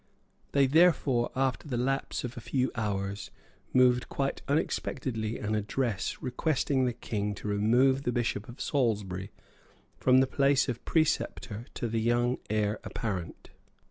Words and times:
They, 0.53 0.65
therefore, 0.65 1.29
after 1.35 1.67
the 1.67 1.77
lapse 1.77 2.23
of 2.23 2.35
a 2.35 2.41
few 2.41 2.71
hours, 2.73 3.29
moved 3.71 4.09
quite 4.09 4.41
unexpectedly 4.47 5.37
an 5.37 5.53
address 5.53 6.17
requesting 6.23 6.85
the 6.85 6.93
King 6.93 7.35
to 7.35 7.47
remove 7.47 8.01
the 8.01 8.11
Bishop 8.11 8.49
of 8.49 8.59
Salisbury 8.59 9.29
from 9.99 10.17
the 10.17 10.25
place 10.25 10.67
of 10.67 10.83
preceptor 10.85 11.67
to 11.75 11.87
the 11.87 12.01
young 12.01 12.39
heir 12.49 12.79
apparent. 12.83 13.51